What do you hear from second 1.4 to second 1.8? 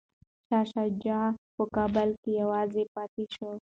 په